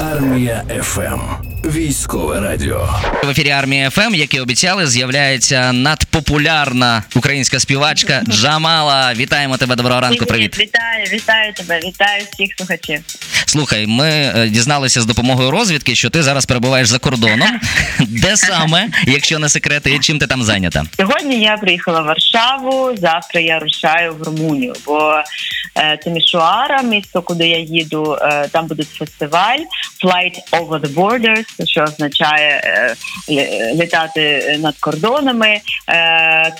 Армія 0.00 0.64
FM. 0.82 1.47
Військове 1.74 2.40
радіо. 2.40 2.88
В 3.24 3.28
ефірі 3.28 3.50
армія 3.50 3.90
FM, 3.90 4.14
як 4.14 4.34
і 4.34 4.40
обіцяли, 4.40 4.86
з'являється 4.86 5.72
надпопулярна 5.72 7.02
українська 7.16 7.60
співачка 7.60 8.22
Джамала. 8.28 9.14
Вітаємо 9.14 9.56
тебе. 9.56 9.76
Доброго 9.76 10.00
ранку. 10.00 10.26
Привіт. 10.26 10.58
Вітаю, 10.58 11.04
вітаю 11.12 11.52
тебе, 11.52 11.80
вітаю 11.84 12.24
всіх 12.32 12.50
слухачів. 12.56 13.00
Слухай, 13.46 13.86
ми 13.86 14.08
е, 14.08 14.48
дізналися 14.48 15.00
з 15.00 15.06
допомогою 15.06 15.50
розвідки, 15.50 15.94
що 15.94 16.10
ти 16.10 16.22
зараз 16.22 16.46
перебуваєш 16.46 16.88
за 16.88 16.98
кордоном. 16.98 17.60
Де 18.00 18.36
саме, 18.36 18.88
якщо 19.06 19.38
не 19.38 19.48
секрет, 19.48 19.94
і 19.94 19.98
чим 19.98 20.18
ти 20.18 20.26
там 20.26 20.42
зайнята? 20.42 20.84
Сьогодні 20.96 21.40
я 21.40 21.56
приїхала 21.56 22.00
в 22.00 22.04
Варшаву. 22.04 22.96
Завтра 22.96 23.40
я 23.40 23.58
рушаю 23.58 24.14
в 24.14 24.22
Румунію, 24.22 24.74
бо 24.86 25.22
е, 25.76 25.96
Тимішуара, 25.96 26.82
місто, 26.82 27.22
куди 27.22 27.48
я 27.48 27.58
їду, 27.58 28.18
е, 28.22 28.48
там 28.52 28.66
буде 28.66 28.82
фестиваль 28.98 29.58
Flight 30.04 30.34
Over 30.52 30.80
the 30.80 30.94
Borders, 30.94 31.57
що 31.64 31.82
означає 31.82 32.60
е, 32.64 32.94
літати 33.74 34.56
над 34.62 34.74
кордонами. 34.80 35.48
Е, 35.48 35.60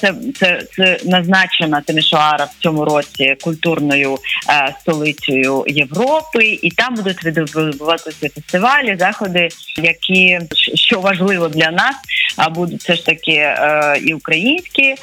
це, 0.01 0.15
це, 0.39 0.63
це 0.77 0.99
назначена 1.05 1.81
Тимішуара 1.81 2.45
в 2.45 2.63
цьому 2.63 2.85
році 2.85 3.37
культурною 3.45 4.19
е, 4.51 4.75
столицею 4.81 5.65
Європи, 5.67 6.59
і 6.63 6.71
там 6.71 6.95
будуть 6.95 7.25
відбуватися 7.25 8.29
фестивалі, 8.29 8.97
заходи, 8.99 9.49
які 9.77 10.41
що 10.75 11.01
важливо 11.01 11.49
для 11.49 11.71
нас, 11.71 11.97
а 12.37 12.51
будуть 12.51 12.81
все 12.81 12.95
ж 12.95 13.07
таки 13.07 13.55
і 14.03 14.15
українські 14.15 14.95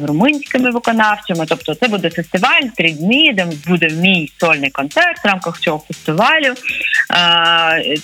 з 0.00 0.02
румунськими 0.04 0.70
виконавцями. 0.70 1.46
Тобто, 1.48 1.74
це 1.74 1.88
буде 1.88 2.10
фестиваль 2.10 2.62
три 2.76 2.90
дні, 2.90 3.32
де 3.32 3.46
буде 3.66 3.88
мій 3.88 4.32
сольний 4.40 4.70
концерт 4.70 5.24
в 5.24 5.26
рамках 5.26 5.60
цього 5.60 5.82
фестивалю. 5.88 6.54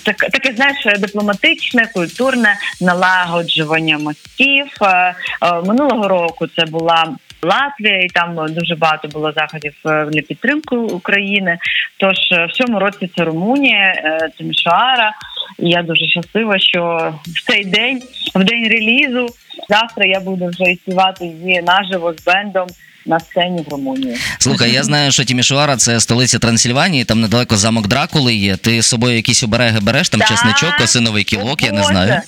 Так, 0.03 0.17
таке 0.17 0.53
знаєш, 0.55 0.87
дипломатичне, 1.23 1.87
культурне 1.93 2.55
налагоджування 2.81 3.97
мостів. 3.97 4.65
Е, 4.81 4.87
е, 4.87 5.15
минулого 5.65 6.07
року 6.07 6.47
це 6.47 6.65
була. 6.65 7.15
Латвія, 7.45 7.99
і 7.99 8.07
там 8.07 8.35
дуже 8.49 8.75
багато 8.75 9.07
було 9.07 9.31
заходів 9.31 9.73
е, 9.85 10.05
для 10.05 10.21
підтримки 10.21 10.75
України. 10.75 11.57
Тож 11.97 12.15
в 12.49 12.51
цьому 12.51 12.79
році 12.79 13.09
це 13.17 13.23
Румунія, 13.23 13.93
е, 13.95 14.29
Тимішоара. 14.37 15.11
І 15.59 15.69
я 15.69 15.81
дуже 15.81 16.05
щаслива, 16.07 16.59
що 16.59 17.13
в 17.25 17.51
цей 17.51 17.65
день, 17.65 18.01
в 18.35 18.43
день 18.43 18.67
релізу, 18.67 19.27
завтра 19.69 20.05
я 20.05 20.19
буду 20.19 20.47
вже 20.47 20.71
і 20.71 20.75
співати 20.75 21.25
її 21.25 21.61
наживо 21.61 22.13
з 22.13 22.25
бендом 22.25 22.67
на 23.05 23.19
сцені 23.19 23.65
в 23.67 23.71
Румунії. 23.71 24.17
Слухай, 24.39 24.71
я 24.71 24.83
знаю, 24.83 25.11
що 25.11 25.23
Тімішуара 25.23 25.77
це 25.77 25.99
столиця 25.99 26.39
Трансильванії, 26.39 27.03
там 27.03 27.21
недалеко 27.21 27.57
замок 27.57 27.87
Дракули 27.87 28.35
є. 28.35 28.55
Ти 28.57 28.81
з 28.81 28.85
собою 28.85 29.15
якісь 29.15 29.43
обереги 29.43 29.79
береш, 29.79 30.09
там 30.09 30.21
чесничок, 30.21 30.73
осиновий 30.83 31.23
кілок, 31.23 31.63
я 31.63 31.71
не 31.71 31.83
знаю. 31.83 32.21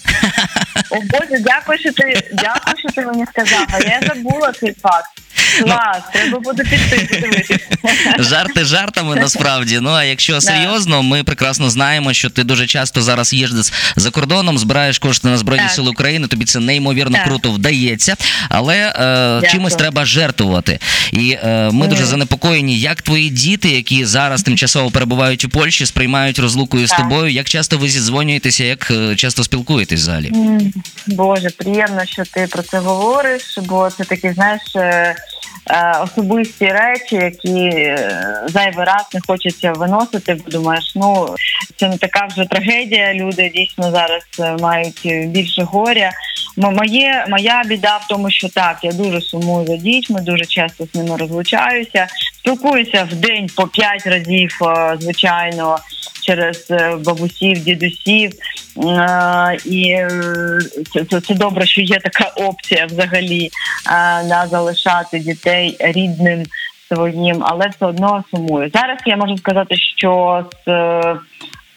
О 0.89 0.95
Боже, 0.95 1.43
дякую, 1.43 1.79
що 1.79 1.91
ти 1.93 2.29
дякую, 2.33 2.75
що 2.77 2.89
ти 2.89 3.01
мені 3.01 3.25
сказала. 3.25 3.67
Я 3.79 4.01
забула 4.07 4.51
цей 4.51 4.73
факт. 4.81 5.09
Клас, 5.63 5.97
треба 6.13 6.39
буде 6.39 6.63
піти 6.63 7.07
подивитися. 7.09 7.59
Жарти 8.19 8.65
жартами 8.65 9.15
насправді. 9.15 9.79
Ну 9.81 9.89
а 9.89 10.03
якщо 10.03 10.41
серйозно, 10.41 11.03
ми 11.03 11.23
прекрасно 11.23 11.69
знаємо, 11.69 12.13
що 12.13 12.29
ти 12.29 12.43
дуже 12.43 12.67
часто 12.67 13.01
зараз 13.01 13.33
їздиш 13.33 13.73
за 13.95 14.11
кордоном, 14.11 14.57
збираєш 14.57 14.99
кошти 14.99 15.27
на 15.27 15.37
збройні 15.37 15.69
сили 15.69 15.89
України. 15.89 16.27
Тобі 16.27 16.45
це 16.45 16.59
неймовірно 16.59 17.17
круто 17.25 17.51
вдається, 17.51 18.15
але 18.49 18.93
е, 19.43 19.47
чимось 19.51 19.75
треба 19.75 20.05
жертвувати. 20.05 20.79
І 21.11 21.37
е, 21.43 21.69
ми 21.71 21.87
дуже 21.87 22.05
занепокоєні, 22.05 22.79
як 22.79 23.01
твої 23.01 23.29
діти, 23.29 23.69
які 23.69 24.05
зараз 24.05 24.43
тимчасово 24.43 24.91
перебувають 24.91 25.45
у 25.45 25.49
Польщі, 25.49 25.85
сприймають 25.85 26.39
розлукою 26.39 26.87
з 26.87 26.91
тобою. 26.91 27.31
Як 27.31 27.49
часто 27.49 27.77
ви 27.77 27.89
зідзвонюєтеся, 27.89 28.63
як 28.63 28.91
е, 28.91 29.15
часто 29.15 29.43
спілкуєтесь 29.43 29.99
взагалі? 29.99 30.31
Боже, 31.07 31.49
приємно, 31.49 32.05
що 32.05 32.23
ти 32.25 32.47
про 32.51 32.63
це 32.63 32.79
говориш, 32.79 33.59
бо 33.63 33.89
це 33.97 34.03
такі, 34.03 34.31
знаєш, 34.31 34.61
е, 34.75 35.15
особисті 36.03 36.65
речі, 36.65 37.15
які 37.15 37.59
е, 37.59 38.43
зайвий 38.47 38.85
раз 38.85 39.05
не 39.13 39.19
хочеться 39.27 39.71
виносити, 39.71 40.33
бо 40.33 40.51
думаєш, 40.51 40.93
ну 40.95 41.35
це 41.75 41.89
не 41.89 41.97
така 41.97 42.25
вже 42.25 42.45
трагедія. 42.45 43.13
Люди 43.13 43.51
дійсно 43.55 43.91
зараз 43.91 44.23
е, 44.39 44.57
мають 44.61 45.01
е, 45.05 45.25
більше 45.25 45.63
горя. 45.63 46.11
Моє 46.57 47.25
моя 47.29 47.63
біда 47.65 47.97
в 47.97 48.07
тому, 48.09 48.31
що 48.31 48.49
так, 48.49 48.77
я 48.83 48.91
дуже 48.91 49.21
сумую 49.21 49.67
за 49.67 49.75
дітьми, 49.75 50.21
дуже 50.21 50.45
часто 50.45 50.85
з 50.85 50.95
ними 50.95 51.17
розлучаюся. 51.17 52.07
Спілкуюся 52.39 53.07
в 53.11 53.15
день 53.15 53.49
по 53.55 53.67
п'ять 53.67 54.07
разів, 54.07 54.57
е, 54.61 54.97
звичайно, 54.99 55.79
через 56.25 56.71
е, 56.71 56.97
бабусів, 57.05 57.63
дідусів. 57.63 58.31
Е, 58.31 59.57
І 59.65 59.89
е, 59.89 60.09
це, 61.09 61.21
це, 61.21 61.33
добре, 61.33 61.65
що 61.65 61.81
є 61.81 61.99
така 61.99 62.31
опція 62.35 62.85
взагалі 62.85 63.49
да, 64.29 64.47
залишати 64.49 65.19
дітей 65.19 65.77
рідним 65.79 66.43
своїм, 66.87 67.43
але 67.45 67.67
все 67.67 67.85
одно 67.85 68.23
сумую. 68.31 68.69
Зараз 68.73 68.99
я 69.05 69.17
можу 69.17 69.37
сказати, 69.37 69.75
що 69.75 70.43
з 70.65 70.69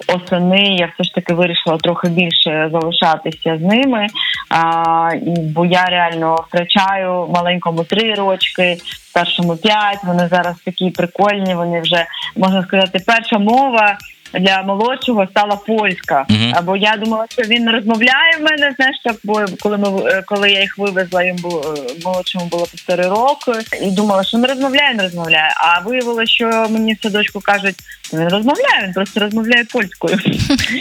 осени 0.07 0.77
я 0.79 0.93
все 0.95 1.05
ж 1.05 1.15
таки 1.15 1.35
вирішила 1.35 1.77
трохи 1.77 2.09
більше 2.09 2.71
залишатися 2.73 3.59
з 3.59 3.61
ними. 3.61 4.07
А, 4.51 5.11
бо 5.55 5.67
я 5.67 5.85
реально 5.85 6.45
втрачаю 6.49 7.29
маленькому 7.35 7.85
три 7.85 8.15
рочки, 8.15 8.77
старшому 9.11 9.57
п'ять. 9.57 10.05
Вони 10.05 10.29
зараз 10.29 10.57
такі 10.65 10.91
прикольні. 10.91 11.55
Вони 11.55 11.81
вже 11.81 12.07
можна 12.37 12.63
сказати, 12.63 12.99
перша 13.07 13.39
мова. 13.39 13.99
Для 14.35 14.63
молодшого 14.63 15.27
стала 15.31 15.57
польська, 15.57 16.27
Мгм. 16.29 16.53
або 16.57 16.77
я 16.77 16.97
думала, 16.97 17.27
що 17.31 17.43
він 17.43 17.65
не 17.65 17.73
розмовляє 17.73 18.37
в 18.39 18.43
мене. 18.43 18.75
Знаєш, 18.77 18.97
так 19.05 19.17
бо 19.25 19.45
коли 19.61 19.77
ми 19.79 20.11
е, 20.11 20.23
коли 20.27 20.51
я 20.51 20.61
їх 20.61 20.79
вивезла, 20.79 21.23
їм 21.25 21.37
було 21.37 21.75
е, 21.79 21.93
молодшому 22.05 22.45
було 22.47 22.67
півтори 22.67 23.09
роки, 23.09 23.53
і 23.83 23.91
думала, 23.91 24.25
що 24.25 24.39
не 24.39 24.47
розмовляє, 24.49 24.95
не 24.95 25.03
розмовляє. 25.03 25.55
А 25.57 25.81
виявилося, 25.81 26.33
що 26.33 26.67
мені 26.71 26.95
в 26.95 27.03
садочку 27.03 27.41
кажуть, 27.41 27.77
що 28.09 28.17
він 28.17 28.29
розмовляє, 28.29 28.85
він 28.85 28.93
просто 28.93 29.21
розмовляє 29.21 29.65
польською. 29.65 30.19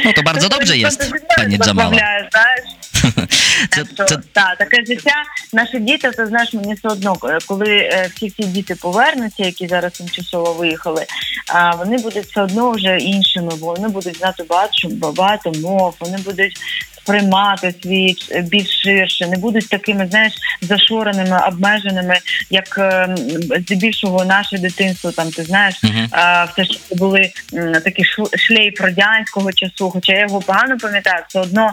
Ну 0.05 0.13
то 0.13 0.23
просто 0.23 0.49
зі 0.65 0.73
мною 0.73 0.91
пані 1.37 1.57
Джамала. 1.57 1.89
розмовляє, 1.89 2.29
знаєш. 2.31 2.63
Це, 3.69 3.83
Так, 3.83 3.87
що, 3.95 4.05
це 4.05 4.17
та, 4.33 4.55
таке 4.55 4.85
життя. 4.85 5.13
Наші 5.53 5.79
діти, 5.79 6.11
це 6.11 6.27
знаєш, 6.27 6.53
мені 6.53 6.73
все 6.73 6.87
одно, 6.87 7.17
е, 7.23 7.37
коли 7.47 7.69
е, 7.69 8.09
всі 8.15 8.29
ці 8.29 8.43
діти 8.43 8.75
повернуться, 8.75 9.43
які 9.45 9.67
зараз 9.67 9.93
тимчасово 9.93 10.53
виїхали, 10.53 11.05
а 11.53 11.75
вони 11.75 11.97
будуть 11.97 12.25
все 12.25 12.41
одно 12.41 12.71
вже 12.71 12.97
іншими, 13.37 13.59
бо 13.59 13.73
вони 13.73 13.87
будуть 13.87 14.17
знати 14.17 14.43
багато, 14.43 14.71
багато 14.91 15.51
мов, 15.51 15.95
вони 15.99 16.17
будуть 16.17 16.57
сприймати 17.07 17.73
світ 17.83 18.31
е, 18.31 18.41
більш 18.41 18.81
ширше, 18.83 19.27
не 19.27 19.37
будуть 19.37 19.69
такими, 19.69 20.07
знаєш, 20.07 20.33
зашореними, 20.61 21.41
обмеженими, 21.47 22.17
як 22.49 22.77
е, 22.77 23.15
здебільшого 23.59 24.25
наше 24.25 24.57
дитинство. 24.57 25.11
Там 25.11 25.31
ти 25.31 25.43
знаєш, 25.43 25.75
а, 26.11 26.43
все 26.43 26.63
ж 26.63 26.79
були 26.91 27.31
такі 27.83 28.03
шлейф 28.37 28.81
радянського 28.81 29.51
часу, 29.51 29.89
хоча 29.89 30.13
я 30.13 30.19
його 30.21 30.39
погано 30.39 30.77
пам'ятаю, 30.77 31.23
все 31.27 31.39
одно 31.39 31.71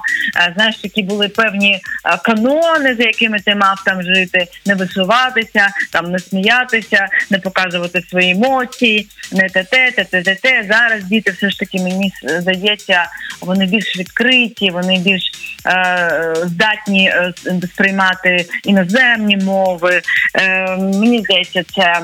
знаєш, 0.55 0.77
такі 0.77 1.03
були 1.03 1.29
певні 1.29 1.81
канони, 2.25 2.95
за 2.95 3.03
якими 3.03 3.41
ти 3.41 3.55
мав 3.55 3.83
там 3.85 4.03
жити, 4.03 4.47
не 4.67 4.75
висуватися, 4.75 5.69
там 5.93 6.11
не 6.11 6.19
сміятися, 6.19 7.09
не 7.31 7.39
показувати 7.39 8.03
свої 8.11 8.31
емоції, 8.31 9.09
не 9.33 9.49
те, 9.49 9.65
те, 9.65 9.91
те, 9.91 10.23
те, 10.23 10.35
те. 10.35 10.67
Зараз 10.69 11.05
діти 11.05 11.31
все 11.31 11.51
ж 11.51 11.59
таки 11.59 11.79
мені 11.79 12.13
здається, 12.23 13.05
вони 13.41 13.67
більш 13.67 13.97
відкриті, 13.99 14.71
вони 14.73 14.99
більш 14.99 15.24
е, 15.67 16.35
здатні 16.45 17.09
е, 17.09 17.33
сприймати 17.73 18.47
іноземні 18.65 19.37
мови. 19.37 20.03
Е, 20.35 20.77
мені 20.77 21.21
здається, 21.21 21.65
це 21.75 22.03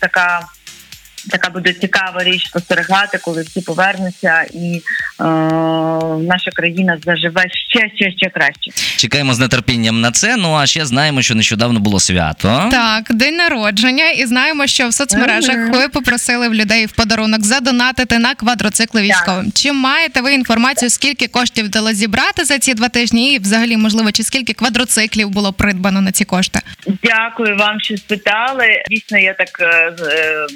така. 0.00 0.40
Така 1.30 1.50
буде 1.50 1.72
цікава 1.72 2.24
річ 2.24 2.46
спостерігати, 2.46 3.18
коли 3.18 3.42
всі 3.42 3.60
повернуться, 3.60 4.44
і 4.52 4.82
наша 5.18 6.50
країна 6.54 6.98
заживе 7.04 7.44
ще 7.70 7.90
ще 7.96 8.10
ще 8.10 8.30
краще. 8.30 8.70
чекаємо 8.96 9.34
з 9.34 9.48
нетерпінням 9.48 10.00
на 10.00 10.10
це. 10.10 10.36
Ну 10.36 10.54
а 10.54 10.66
ще 10.66 10.86
знаємо, 10.86 11.22
що 11.22 11.34
нещодавно 11.34 11.80
було 11.80 12.00
свято. 12.00 12.68
Так, 12.70 13.04
день 13.10 13.36
народження, 13.36 14.10
і 14.10 14.26
знаємо, 14.26 14.66
що 14.66 14.88
в 14.88 14.94
соцмережах 14.94 15.56
ви 15.72 15.88
попросили 15.88 16.48
в 16.48 16.54
людей 16.54 16.86
в 16.86 16.92
подарунок 16.92 17.42
задонатити 17.42 18.18
на 18.18 18.34
квадроцикли 18.34 19.02
військовим. 19.02 19.52
Чи 19.52 19.72
маєте 19.72 20.20
ви 20.20 20.34
інформацію, 20.34 20.90
скільки 20.90 21.28
коштів 21.28 21.64
вдалося 21.64 21.94
зібрати 21.94 22.44
за 22.44 22.58
ці 22.58 22.74
два 22.74 22.88
тижні? 22.88 23.34
І 23.34 23.38
взагалі, 23.38 23.76
можливо, 23.76 24.12
чи 24.12 24.22
скільки 24.22 24.52
квадроциклів 24.52 25.28
було 25.28 25.52
придбано 25.52 26.00
на 26.00 26.12
ці 26.12 26.24
кошти? 26.24 26.60
Дякую 27.02 27.56
вам, 27.56 27.80
що 27.80 27.96
спитали. 27.96 28.66
Дійсно, 28.90 29.18
я 29.18 29.34
так 29.34 29.60
е, 29.60 29.92
е, 30.12 30.46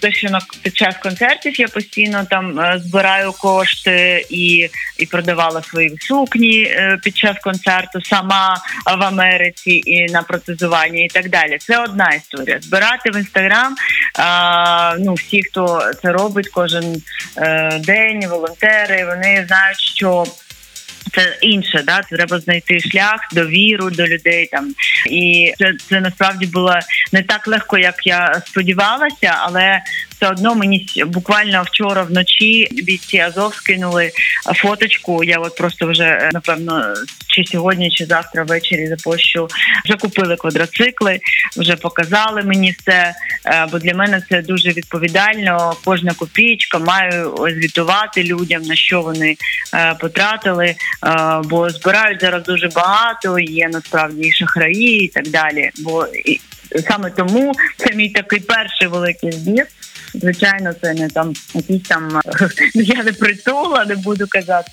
те, 0.00 0.12
що 0.12 0.30
на 0.30 0.40
під 0.62 0.76
час 0.76 0.96
концертів 1.02 1.60
я 1.60 1.68
постійно 1.68 2.26
там 2.30 2.60
е, 2.60 2.80
збираю 2.84 3.32
кошти 3.32 3.90
е, 3.90 3.93
і 4.30 4.70
і 4.98 5.06
продавала 5.06 5.62
свої 5.62 5.96
сукні 6.00 6.62
е, 6.62 6.98
під 7.02 7.16
час 7.16 7.36
концерту 7.38 8.00
сама 8.02 8.56
в 8.98 9.02
Америці 9.02 9.82
і 9.86 10.04
на 10.04 10.22
протезування, 10.22 11.04
і 11.04 11.08
так 11.08 11.28
далі. 11.28 11.58
Це 11.60 11.78
одна 11.78 12.08
історія. 12.08 12.60
Збирати 12.60 13.10
в 13.10 13.16
інстаграм. 13.16 13.74
Ну 14.98 15.14
всі, 15.14 15.42
хто 15.42 15.90
це 16.02 16.12
робить 16.12 16.48
кожен 16.48 17.02
день, 17.80 18.28
волонтери, 18.28 19.04
вони 19.04 19.44
знають, 19.48 19.80
що 19.80 20.26
це 21.14 21.36
інше, 21.40 21.82
да 21.86 22.02
треба 22.02 22.38
знайти 22.38 22.80
шлях, 22.80 23.20
довіру 23.32 23.90
до 23.90 24.06
людей 24.06 24.48
там. 24.52 24.74
І 25.10 25.54
це 25.58 25.72
це 25.88 26.00
насправді 26.00 26.46
було 26.46 26.74
не 27.12 27.22
так 27.22 27.48
легко, 27.48 27.78
як 27.78 28.06
я 28.06 28.42
сподівалася, 28.46 29.34
але 29.38 29.80
все 30.16 30.30
одно 30.30 30.54
мені 30.54 30.86
буквально 31.06 31.62
вчора 31.62 32.02
вночі 32.02 32.68
бійці 32.72 33.18
Азов 33.18 33.54
скинули 33.54 34.10
фоточку. 34.54 35.24
Я 35.24 35.38
от 35.38 35.56
просто 35.56 35.86
вже 35.86 36.04
е, 36.04 36.30
напевно 36.32 36.94
чи 37.28 37.44
сьогодні, 37.44 37.90
чи 37.90 38.06
завтра 38.06 38.44
ввечері 38.44 38.86
запощу. 38.86 39.48
Вже 39.84 39.96
купили 39.96 40.36
квадроцикли, 40.36 41.20
вже 41.56 41.76
показали 41.76 42.42
мені 42.42 42.76
це. 42.84 43.14
Е, 43.46 43.66
бо 43.72 43.78
для 43.78 43.94
мене 43.94 44.22
це 44.28 44.42
дуже 44.42 44.70
відповідально. 44.70 45.76
Кожна 45.84 46.14
копійка 46.14 46.78
маю 46.78 47.36
звітувати 47.50 48.24
людям 48.24 48.62
на 48.62 48.76
що 48.76 49.02
вони 49.02 49.36
е, 49.74 49.94
потратили. 50.00 50.74
Бо 51.44 51.70
збирають 51.70 52.20
зараз 52.20 52.44
дуже 52.44 52.68
багато. 52.68 53.38
Є 53.38 53.68
насправді 53.68 54.28
і 54.28 54.32
шахраї, 54.32 55.04
і 55.04 55.08
так 55.08 55.28
далі. 55.28 55.70
Бо 55.78 56.06
саме 56.88 57.10
тому 57.10 57.52
це 57.76 57.94
мій 57.94 58.08
такий 58.08 58.40
перший 58.40 58.88
великий 58.88 59.32
збір. 59.32 59.66
Звичайно, 60.14 60.72
це 60.72 60.94
не 60.94 61.08
там 61.08 61.32
якісь 61.54 61.82
там 61.82 62.20
я 62.74 63.02
не 63.02 63.12
притула, 63.12 63.84
не 63.84 63.96
буду 63.96 64.26
казати. 64.28 64.70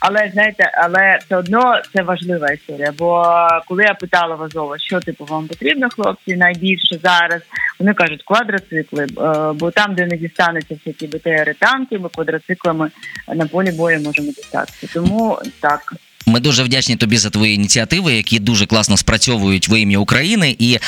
Але 0.00 0.30
знаєте, 0.32 0.70
але 0.74 1.18
все 1.26 1.36
одно 1.36 1.82
це 1.94 2.02
важлива 2.02 2.48
історія. 2.48 2.92
Бо 2.98 3.24
коли 3.68 3.82
я 3.82 3.94
питала 3.94 4.34
Вазова, 4.34 4.78
що 4.78 5.00
типу 5.00 5.24
вам 5.24 5.48
потрібно, 5.48 5.88
хлопці, 5.90 6.36
найбільше 6.36 6.98
зараз 7.02 7.42
вони 7.78 7.94
кажуть 7.94 8.22
квадроцикли, 8.22 9.04
е, 9.04 9.52
бо 9.54 9.70
там, 9.70 9.94
де 9.94 10.06
не 10.06 10.16
дістанеться 10.16 10.74
всякі 10.74 11.06
БТРи 11.06 11.54
танки, 11.58 11.98
ми 11.98 12.08
квадроциклами 12.08 12.90
на 13.28 13.46
полі 13.46 13.70
бою 13.70 14.00
можемо 14.00 14.28
дістатися. 14.28 14.88
Тому 14.94 15.38
так. 15.60 15.94
Ми 16.30 16.40
дуже 16.40 16.62
вдячні 16.62 16.96
тобі 16.96 17.18
за 17.18 17.30
твої 17.30 17.54
ініціативи, 17.54 18.12
які 18.14 18.38
дуже 18.38 18.66
класно 18.66 18.96
спрацьовують 18.96 19.68
в 19.68 19.80
ім'я 19.80 19.98
України, 19.98 20.56
і 20.58 20.74
е, 20.74 20.80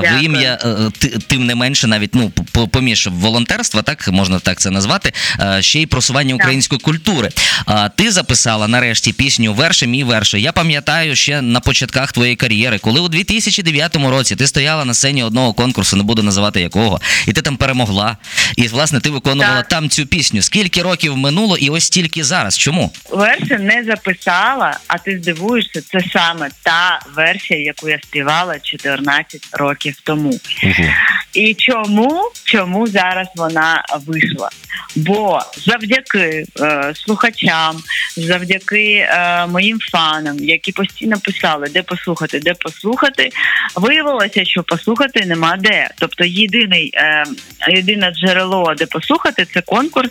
в 0.00 0.22
ім'я 0.22 0.58
е, 0.64 0.90
тим 1.26 1.46
не 1.46 1.54
менше, 1.54 1.86
навіть 1.86 2.14
ну 2.14 2.30
поміж 2.70 3.08
волонтерства, 3.12 3.82
так 3.82 4.08
можна 4.08 4.38
так 4.38 4.60
це 4.60 4.70
назвати. 4.70 5.12
Е, 5.40 5.62
ще 5.62 5.80
й 5.80 5.86
просування 5.86 6.34
української 6.34 6.80
культури. 6.80 7.30
А 7.66 7.88
ти 7.88 8.10
записала 8.10 8.68
нарешті 8.68 9.12
пісню 9.12 9.54
Верше 9.54 9.86
мій 9.86 10.04
верше. 10.04 10.40
Я 10.40 10.52
пам'ятаю 10.52 11.16
ще 11.16 11.42
на 11.42 11.60
початках 11.60 12.12
твоєї 12.12 12.36
кар'єри, 12.36 12.78
коли 12.78 13.00
у 13.00 13.08
2009 13.08 13.96
році 13.96 14.36
ти 14.36 14.46
стояла 14.46 14.84
на 14.84 14.94
сцені 14.94 15.22
одного 15.22 15.52
конкурсу, 15.52 15.96
не 15.96 16.02
буду 16.02 16.22
називати 16.22 16.60
якого, 16.60 17.00
і 17.26 17.32
ти 17.32 17.42
там 17.42 17.56
перемогла. 17.56 18.16
І 18.56 18.68
власне 18.68 19.00
ти 19.00 19.10
виконувала 19.10 19.56
так. 19.56 19.68
там 19.68 19.88
цю 19.88 20.06
пісню. 20.06 20.42
Скільки 20.42 20.82
років 20.82 21.16
минуло, 21.16 21.56
і 21.56 21.70
ось 21.70 21.84
стільки 21.84 22.24
зараз. 22.24 22.58
Чому 22.58 22.92
верше 23.10 23.58
не 23.58 23.84
записала? 23.84 24.78
А 24.88 24.98
ти 24.98 25.18
здивуєшся, 25.18 25.82
це 25.82 26.00
саме 26.12 26.50
та 26.62 27.00
версія, 27.14 27.60
яку 27.60 27.88
я 27.88 27.98
співала 28.02 28.58
14 28.58 29.48
років 29.52 29.96
тому. 30.04 30.40
Угу. 30.64 30.88
І 31.32 31.54
чому 31.54 32.30
чому 32.44 32.86
зараз 32.86 33.28
вона 33.36 33.84
вийшла? 34.06 34.50
Бо 34.96 35.40
завдяки 35.56 36.44
е, 36.60 36.92
слухачам, 36.94 37.76
завдяки 38.16 38.94
е, 38.94 39.46
моїм 39.46 39.78
фанам, 39.92 40.38
які 40.38 40.72
постійно 40.72 41.16
писали, 41.20 41.68
де 41.68 41.82
послухати, 41.82 42.40
де 42.40 42.54
послухати, 42.54 43.30
виявилося, 43.74 44.44
що 44.44 44.62
послухати 44.62 45.26
нема 45.26 45.56
де. 45.56 45.90
Тобто, 45.98 46.24
єдиний 46.24 46.90
е, 46.94 47.24
єдине 47.68 48.10
джерело, 48.10 48.74
де 48.74 48.86
послухати, 48.86 49.46
це 49.54 49.60
конкурс, 49.60 50.10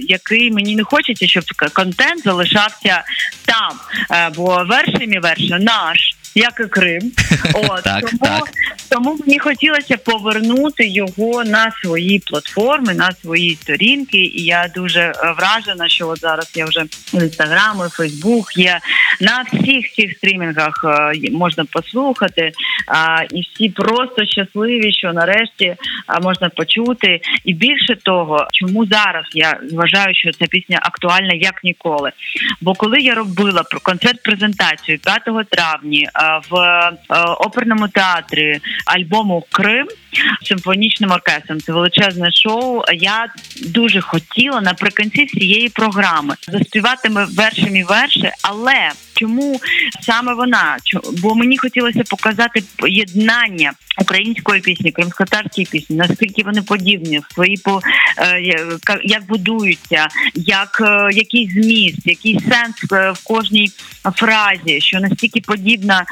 який 0.00 0.50
мені 0.50 0.76
не 0.76 0.84
хочеться, 0.84 1.26
щоб 1.26 1.44
контент 1.72 2.24
залишався 2.24 3.02
там. 3.44 3.78
Е, 4.12 4.30
бо 4.36 4.64
вершим 4.64 5.12
і 5.12 5.18
верша 5.18 5.58
наш 5.58 6.16
як 6.34 6.60
і 6.60 6.68
Крим. 6.68 7.12
От 7.54 7.82
так, 7.82 8.10
тому 8.10 8.18
так. 8.20 8.50
тому 8.90 9.18
мені 9.26 9.38
хотілося 9.38 9.96
повернути 9.96 10.86
його 10.86 11.44
на 11.44 11.72
свої 11.82 12.18
платформи, 12.18 12.94
на 12.94 13.12
свої 13.12 13.54
сторінки. 13.54 14.18
І 14.18 14.44
я 14.44 14.70
дуже 14.74 15.00
е, 15.00 15.14
вражена, 15.38 15.88
що 15.88 16.08
от 16.08 16.20
зараз 16.20 16.52
я 16.54 16.64
вже 16.64 16.84
в 17.12 17.22
інстаграм, 17.22 17.82
і 17.86 17.90
Фейсбук 17.90 18.56
є 18.56 18.80
на 19.20 19.44
всіх 19.52 19.92
цих 19.92 20.12
стрімінгах 20.16 20.84
е, 20.84 21.30
можна 21.30 21.64
послухати. 21.64 22.52
А, 22.86 23.22
І 23.30 23.40
всі 23.40 23.68
просто 23.68 24.26
щасливі, 24.26 24.92
що 24.92 25.12
нарешті 25.12 25.76
можна 26.22 26.48
почути. 26.48 27.20
І 27.44 27.54
більше 27.54 27.96
того, 28.02 28.46
чому 28.52 28.86
зараз 28.86 29.24
я 29.34 29.60
вважаю, 29.72 30.14
що 30.14 30.32
ця 30.32 30.46
пісня 30.46 30.78
актуальна 30.82 31.34
як 31.34 31.64
ніколи. 31.64 32.10
Бо 32.60 32.74
коли 32.74 33.00
я 33.00 33.14
робила 33.14 33.64
концерт 33.82 34.22
презентацію 34.22 34.98
5 34.98 35.48
травня 35.50 36.10
в 36.50 36.56
е, 36.56 36.92
оперному 37.38 37.88
театрі 37.88 38.60
альбому 38.86 39.44
Крим 39.50 39.86
симфонічним 40.42 41.10
оркестром. 41.10 41.60
Це 41.60 41.72
величезне 41.72 42.32
шоу. 42.32 42.82
Я 42.94 43.26
дуже 43.66 44.00
хотіла 44.00 44.60
наприкінці 44.60 45.24
всієї 45.24 45.68
програми 45.68 46.34
заспівати 46.48 47.10
ми 47.10 47.24
вершими 47.24 47.84
верші, 47.84 48.30
але 48.42 48.90
чому 49.14 49.60
саме 50.00 50.34
вона? 50.34 50.76
Бо 51.22 51.34
мені 51.34 51.58
хотілося 51.58 52.02
показати 52.10 52.62
єднання 52.88 53.72
української 54.00 54.60
пісні, 54.60 54.92
кримськотатарської 54.92 55.66
пісні, 55.70 55.96
наскільки 55.96 56.42
вони 56.42 56.62
подібні 56.62 57.20
свої 57.34 57.56
по 57.56 57.80
е, 58.18 58.40
як 59.04 59.26
будуються, 59.26 60.08
як 60.34 60.82
е, 60.84 61.08
який 61.12 61.50
зміст, 61.50 61.98
який 62.04 62.40
сенс 62.40 62.76
в 62.90 63.24
кожній 63.24 63.70
фразі, 64.16 64.80
що 64.80 65.00
настільки 65.00 65.40
подібна 65.40 66.04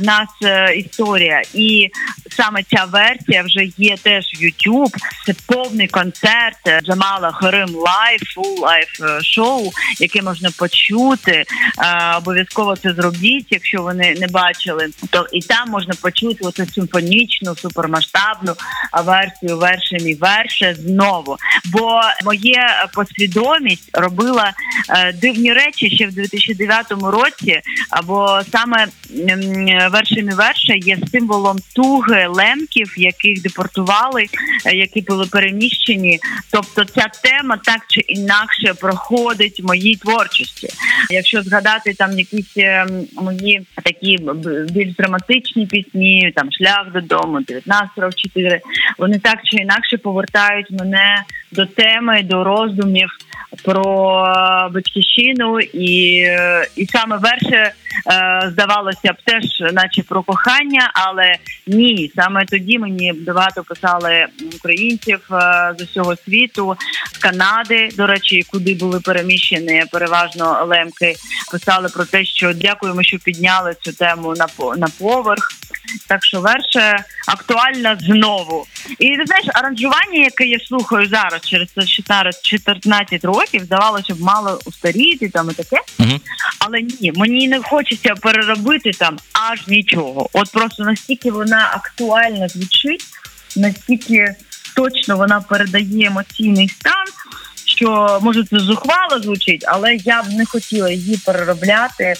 в 0.00 0.04
нас 0.04 0.28
історія, 0.76 1.42
і 1.54 1.90
саме 2.36 2.62
ця 2.62 2.84
версія 2.84 3.42
вже 3.42 3.64
є 3.76 3.96
теж 3.96 4.24
в 4.24 4.44
YouTube. 4.44 4.94
Це 5.26 5.34
повний 5.46 5.88
концерт 5.88 6.84
Джамала 6.84 7.32
Qirim 7.32 7.74
live, 7.74 8.22
full 8.34 8.60
live 8.60 8.88
шоу, 9.22 9.70
яке 10.00 10.22
можна 10.22 10.50
почути. 10.58 11.44
Обов'язково 12.16 12.76
це 12.76 12.92
зробіть, 12.92 13.46
якщо 13.50 13.82
вони 13.82 14.14
не 14.20 14.26
бачили, 14.26 14.88
то 15.10 15.26
і 15.32 15.40
там 15.40 15.68
можна 15.68 15.94
почути 16.02 16.44
оцю 16.44 16.66
симфонічну, 16.66 17.56
супермасштабну 17.56 18.54
версію 19.04 19.58
вершим 19.58 20.08
і 20.08 20.14
верше 20.14 20.76
знову. 20.78 21.36
Бо 21.64 22.00
моє 22.24 22.62
посвідомість 22.94 23.90
робила 23.92 24.52
е, 24.90 25.12
дивні 25.12 25.52
речі 25.52 25.90
ще 25.90 26.06
в 26.06 26.12
2009 26.12 26.86
році. 26.90 27.60
Або 27.90 28.40
саме 28.52 28.86
вершим 29.90 30.28
і 30.28 30.34
верше 30.34 30.76
є 30.76 30.98
символом 31.12 31.58
туги 31.74 32.21
лемків, 32.26 32.94
яких 32.96 33.42
депортували, 33.42 34.26
е, 34.66 34.76
які 34.76 35.00
були 35.00 35.26
переміщені. 35.26 36.20
Тобто, 36.50 36.84
ця 36.84 37.06
тема 37.22 37.58
так 37.64 37.80
чи 37.88 38.00
інакше 38.00 38.74
проходить 38.80 39.60
в 39.60 39.66
моїй 39.66 39.96
творчості. 39.96 40.68
Якщо 41.10 41.42
згадати 41.42 41.94
там 41.94 42.18
якісь 42.18 42.56
е, 42.56 42.86
мої 43.12 43.66
такі 43.84 44.18
більш 44.70 44.94
драматичні 44.94 45.66
пісні, 45.66 46.32
там 46.36 46.48
шлях 46.52 46.92
додому, 46.92 47.36
1944, 47.36 48.60
вони 48.98 49.18
так 49.18 49.38
чи 49.44 49.56
інакше 49.56 49.98
повертають 49.98 50.70
мене 50.70 51.24
до 51.52 51.66
теми, 51.66 52.22
до 52.22 52.44
роздумів 52.44 53.08
про 53.64 53.82
батьківщину, 54.70 55.60
і 55.60 56.26
і 56.76 56.86
саме 56.86 57.16
верше 57.16 57.56
е, 57.56 57.72
здавалося 58.52 59.12
б 59.12 59.16
теж, 59.24 59.72
наче 59.72 60.02
про 60.02 60.22
кохання, 60.22 60.90
але 60.94 61.34
ні, 61.66 62.12
саме 62.16 62.44
тоді 62.44 62.78
мені 62.78 63.12
багато 63.12 63.62
писали 63.64 64.26
українців 64.54 65.20
е, 65.32 65.74
з 65.78 65.82
усього 65.82 66.16
світу, 66.16 66.76
з 67.12 67.18
Канади, 67.18 67.88
до 67.96 68.06
речі, 68.06 68.42
куди 68.50 68.74
були 68.74 69.00
переміщені 69.00 69.84
переважно 69.92 70.66
лемки. 70.66 71.14
Писали 71.52 71.88
про 71.88 72.04
те, 72.04 72.24
що 72.24 72.52
дякуємо, 72.52 73.02
що 73.02 73.18
підняли 73.18 73.76
цю 73.80 73.92
тему 73.92 74.34
на 74.36 74.46
на 74.76 74.88
поверх. 74.98 75.48
Так 76.08 76.24
що 76.24 76.40
верше 76.40 77.04
актуальна 77.26 77.96
знову. 78.00 78.66
І 78.98 79.16
ти 79.16 79.24
знаєш, 79.26 79.46
аранжування, 79.54 80.24
яке 80.24 80.44
я 80.44 80.58
слухаю 80.58 81.08
зараз 81.08 81.40
через 81.42 81.68
14 82.42 83.24
років, 83.24 83.64
здавалося 83.64 84.14
б, 84.14 84.20
мало 84.20 84.60
устаріти 84.64 85.28
там 85.28 85.50
і 85.50 85.54
таке. 85.54 85.80
Угу. 85.98 86.20
Але 86.58 86.82
ні, 86.82 87.12
мені 87.14 87.48
не 87.48 87.62
хочеться 87.62 88.14
переробити 88.14 88.90
там 88.90 89.18
аж 89.32 89.66
нічого. 89.68 90.28
От 90.32 90.52
просто 90.52 90.84
настільки 90.84 91.30
вона 91.30 91.70
актуально 91.74 92.48
звучить, 92.48 93.04
настільки 93.56 94.34
точно 94.76 95.16
вона 95.16 95.40
передає 95.40 96.06
емоційний 96.06 96.68
стан 96.68 97.06
що 97.82 98.18
може 98.22 98.44
це 98.44 98.58
зухвало 98.58 99.22
звучить, 99.22 99.64
але 99.68 99.94
я 99.94 100.22
б 100.22 100.28
не 100.28 100.46
хотіла 100.46 100.90
її 100.90 101.16
переробляти. 101.16 102.14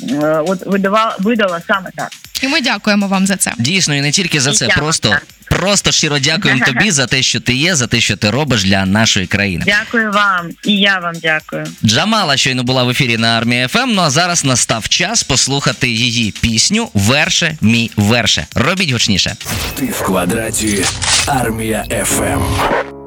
Е, 0.00 0.42
От 0.46 0.66
видава, 0.66 1.16
видала 1.18 1.60
саме 1.66 1.90
так. 1.96 2.10
І 2.42 2.48
ми 2.48 2.60
дякуємо 2.60 3.08
вам 3.08 3.26
за 3.26 3.36
це. 3.36 3.52
Дійсно, 3.58 3.94
і 3.94 4.00
не 4.00 4.10
тільки 4.10 4.40
за 4.40 4.52
це, 4.52 4.68
просто, 4.68 5.16
просто 5.48 5.92
щиро 5.92 6.18
дякуємо 6.18 6.64
тобі 6.66 6.90
за 6.90 7.06
те, 7.06 7.22
що 7.22 7.40
ти 7.40 7.54
є, 7.54 7.74
за 7.74 7.86
те, 7.86 8.00
що 8.00 8.16
ти 8.16 8.30
робиш 8.30 8.64
для 8.64 8.86
нашої 8.86 9.26
країни. 9.26 9.64
Дякую 9.66 10.12
вам, 10.12 10.50
і 10.64 10.76
я 10.76 10.98
вам 10.98 11.14
дякую. 11.22 11.66
Джамала 11.84 12.36
щойно 12.36 12.62
була 12.62 12.84
в 12.84 12.90
ефірі 12.90 13.16
на 13.16 13.28
армії 13.28 13.68
ФМ. 13.68 13.88
Ну 13.92 14.02
а 14.02 14.10
зараз 14.10 14.44
настав 14.44 14.88
час 14.88 15.22
послухати 15.22 15.88
її 15.88 16.30
пісню 16.30 16.88
Верше 16.94 17.56
мій 17.60 17.90
верше. 17.96 18.46
Робіть 18.54 18.90
гучніше. 18.90 19.36
Ти 19.74 19.86
в 19.86 20.02
квадраті 20.02 20.84
Армія 21.26 21.84
Ем». 21.90 22.04
ФМ. 22.06 23.01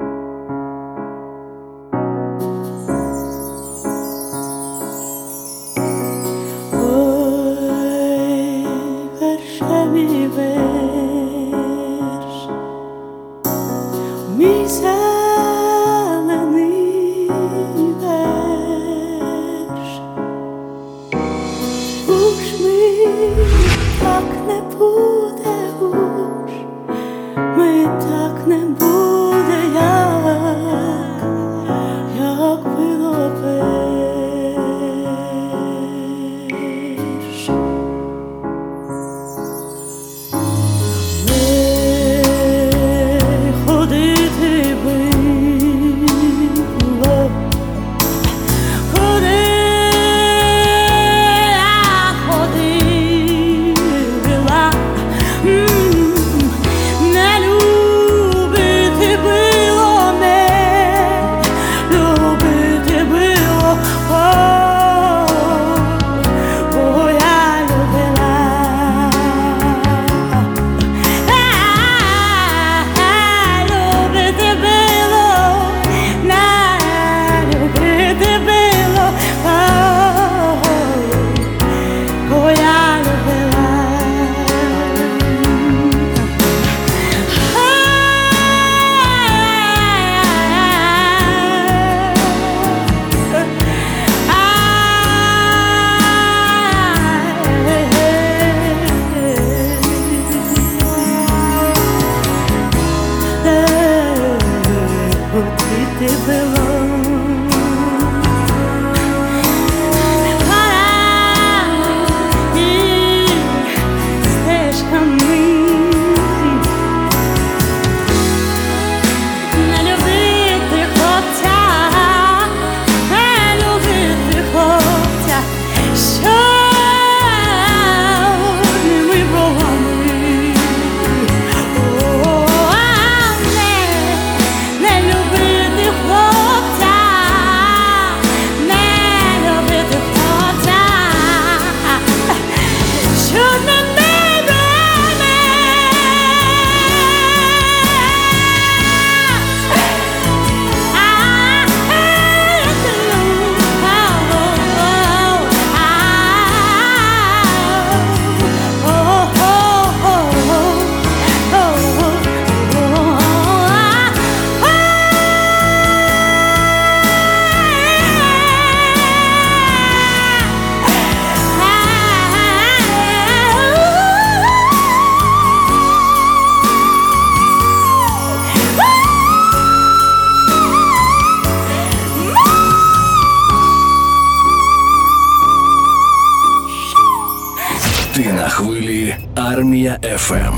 Ти 190.26 190.55